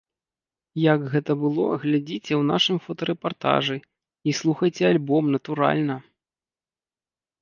[0.83, 3.77] Як гэта было, глядзіце ў нашым фотарэпартажы,
[4.33, 5.95] і слухайце альбом, натуральна!